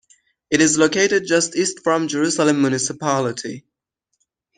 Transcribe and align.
It 0.49 0.61
is 0.61 0.79
located 0.79 1.27
just 1.27 1.55
east 1.55 1.81
from 1.81 2.07
Jerusalem 2.07 2.59
municipality. 2.59 3.65